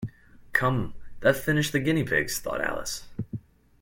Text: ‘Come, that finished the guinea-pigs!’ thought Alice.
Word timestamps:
‘Come, 0.51 0.95
that 1.19 1.35
finished 1.37 1.73
the 1.73 1.79
guinea-pigs!’ 1.79 2.39
thought 2.39 2.59
Alice. 2.59 3.05